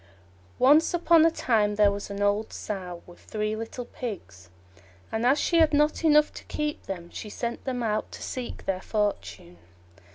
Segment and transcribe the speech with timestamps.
[0.57, 4.49] Once upon a time there was an old Sow with three little Pigs,
[5.11, 8.65] and as she had not enough to keep them, she sent them out to seek
[8.65, 9.59] their fortune.